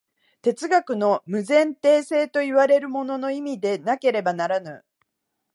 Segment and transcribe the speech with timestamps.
[0.41, 4.83] 哲学の無前提性といわれるものの意味でなければならぬ。